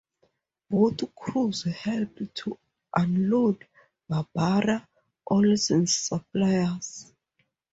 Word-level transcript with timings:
Both 0.71 1.13
crews 1.13 1.65
helped 1.65 2.33
to 2.37 2.57
unload 2.97 3.67
"Barbara 4.09 4.87
Olson"s 5.27 5.93
supplies. 5.95 7.13